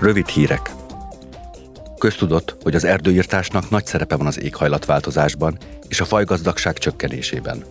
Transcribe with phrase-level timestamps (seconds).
[0.00, 0.70] Rövid hírek.
[1.98, 5.58] Köztudott, hogy az erdőírtásnak nagy szerepe van az éghajlatváltozásban
[5.88, 7.64] és a fajgazdagság csökkenésében.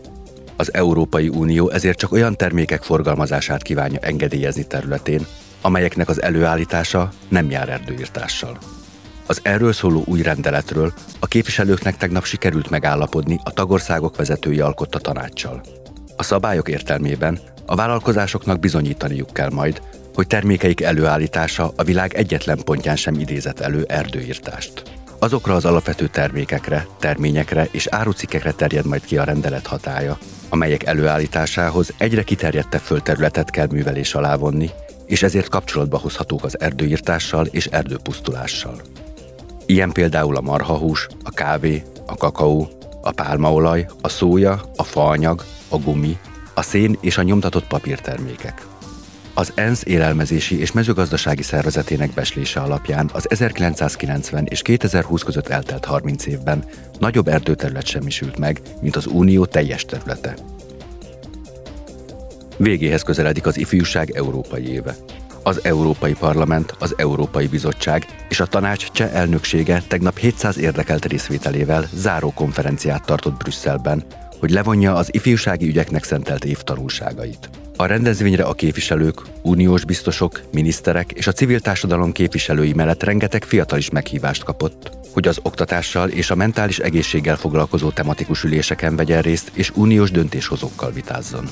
[0.56, 5.26] Az Európai Unió ezért csak olyan termékek forgalmazását kívánja engedélyezni területén,
[5.62, 8.58] amelyeknek az előállítása nem jár erdőírtással.
[9.26, 15.62] Az erről szóló új rendeletről a képviselőknek tegnap sikerült megállapodni a tagországok vezetői alkotta tanácssal.
[16.16, 19.82] A szabályok értelmében a vállalkozásoknak bizonyítaniuk kell majd,
[20.14, 24.84] hogy termékeik előállítása a világ egyetlen pontján sem idézett elő erdőírtást.
[25.20, 30.18] Azokra az alapvető termékekre, terményekre és árucikkekre terjed majd ki a rendelet hatája,
[30.50, 34.70] amelyek előállításához egyre kiterjedtebb földterületet kell művelés alá vonni,
[35.06, 38.82] és ezért kapcsolatba hozhatók az erdőírtással és erdőpusztulással.
[39.66, 42.70] Ilyen például a marhahús, a kávé, a kakaó,
[43.02, 46.18] a pálmaolaj, a szója, a faanyag, a gumi,
[46.54, 48.66] a szén és a nyomtatott papírtermékek.
[49.36, 56.26] Az ENSZ élelmezési és mezőgazdasági szervezetének beslése alapján az 1990 és 2020 között eltelt 30
[56.26, 56.64] évben
[57.00, 60.36] nagyobb erdőterület semmisült meg, mint az Unió teljes területe.
[62.58, 64.96] Végéhez közeledik az ifjúság európai éve.
[65.44, 71.90] Az Európai Parlament, az Európai Bizottság és a Tanács cseh elnöksége tegnap 700 érdekelt részvételével
[71.94, 74.04] záró konferenciát tartott Brüsszelben,
[74.40, 77.50] hogy levonja az ifjúsági ügyeknek szentelt év tanulságait.
[77.84, 83.78] A rendezvényre a képviselők, uniós biztosok, miniszterek és a civil társadalom képviselői mellett rengeteg fiatal
[83.78, 89.52] is meghívást kapott, hogy az oktatással és a mentális egészséggel foglalkozó tematikus üléseken vegyen részt
[89.54, 91.46] és uniós döntéshozókkal vitázzon.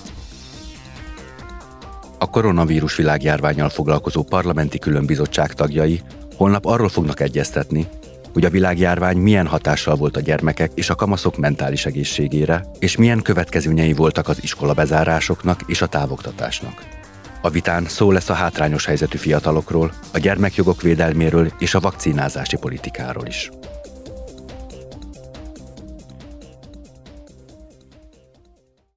[2.17, 6.01] A koronavírus világjárványal foglalkozó parlamenti különbizottság tagjai
[6.35, 7.87] holnap arról fognak egyeztetni,
[8.33, 13.21] hogy a világjárvány milyen hatással volt a gyermekek és a kamaszok mentális egészségére, és milyen
[13.21, 16.99] következményei voltak az iskola bezárásoknak és a távoktatásnak.
[17.41, 23.25] A vitán szó lesz a hátrányos helyzetű fiatalokról, a gyermekjogok védelméről és a vakcinázási politikáról
[23.27, 23.49] is.